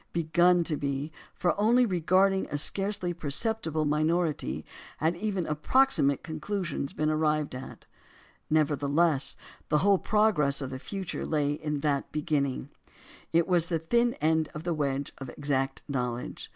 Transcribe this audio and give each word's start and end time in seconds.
Begun 0.13 0.63
to 0.63 0.77
be; 0.77 1.11
for 1.35 1.55
only 1.61 1.85
regarding 1.85 2.47
a 2.47 2.57
scarcely 2.57 3.13
perceptible 3.13 3.85
minority 3.85 4.65
had 4.97 5.15
even 5.15 5.45
approximate 5.45 6.23
conclusions 6.23 6.91
been 6.91 7.11
arrived 7.11 7.53
at. 7.53 7.85
Nevertheless 8.49 9.37
the 9.69 9.77
whole 9.85 9.99
progress 9.99 10.59
of 10.59 10.71
the 10.71 10.79
future 10.79 11.23
lay 11.23 11.53
in 11.53 11.81
that 11.81 12.11
beginning; 12.11 12.69
it 13.31 13.47
was 13.47 13.67
the 13.67 13.77
thin 13.77 14.15
end 14.15 14.49
of 14.55 14.63
the 14.63 14.73
wedge 14.73 15.13
of 15.19 15.29
exact 15.29 15.83
knowledge. 15.87 16.49